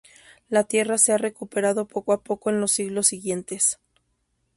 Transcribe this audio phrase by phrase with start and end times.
[0.49, 3.77] La tierra se ha recuperado poco a poco en los siglos siguientes.